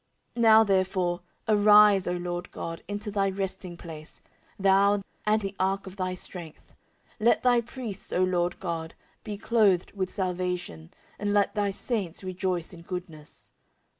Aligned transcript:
14:006:041 0.35 0.41
Now 0.41 0.63
therefore 0.63 1.21
arise, 1.47 2.07
O 2.07 2.13
LORD 2.13 2.49
God, 2.49 2.81
into 2.87 3.11
thy 3.11 3.29
resting 3.29 3.77
place, 3.77 4.19
thou, 4.57 5.03
and 5.27 5.43
the 5.43 5.55
ark 5.59 5.85
of 5.85 5.97
thy 5.97 6.15
strength: 6.15 6.73
let 7.19 7.43
thy 7.43 7.61
priests, 7.61 8.11
O 8.11 8.23
LORD 8.23 8.59
God, 8.59 8.95
be 9.23 9.37
clothed 9.37 9.91
with 9.91 10.11
salvation, 10.11 10.89
and 11.19 11.33
let 11.35 11.53
thy 11.53 11.69
saints 11.69 12.23
rejoice 12.23 12.73
in 12.73 12.81
goodness. 12.81 13.51